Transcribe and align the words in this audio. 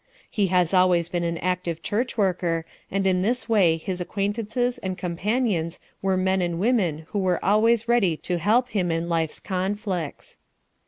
He 0.31 0.47
has 0.47 0.73
always 0.73 1.09
been 1.09 1.23
an 1.23 1.37
active 1.37 1.83
church 1.83 2.17
worker, 2.17 2.65
and 2.89 3.05
in 3.05 3.21
this 3.21 3.47
way 3.47 3.77
his 3.77 4.01
acquaintances 4.01 4.79
and 4.79 4.97
companions 4.97 5.79
were 6.01 6.17
men 6.17 6.41
and 6.41 6.59
women 6.59 7.05
who 7.09 7.19
were 7.19 7.45
always 7.45 7.87
ready 7.87 8.17
to 8.17 8.39
help 8.39 8.69
him 8.69 8.89
in 8.89 9.09
life's 9.09 9.39
conflicts. 9.39 10.39